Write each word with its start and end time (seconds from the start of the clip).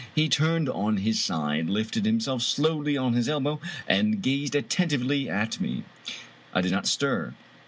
He 0.15 0.29
turned 0.29 0.67
on 0.67 0.97
his 0.97 1.23
side, 1.23 1.69
lifted 1.69 2.05
himself 2.07 2.41
slowly 2.41 2.97
on 2.97 3.13
his 3.13 3.29
elbow, 3.29 3.59
and 3.87 4.19
gazed 4.19 4.55
attentively 4.55 5.29
at 5.29 5.61
me. 5.61 5.83
I 6.55 6.61
did 6.61 6.71
not 6.71 6.87
stir. 6.87 7.35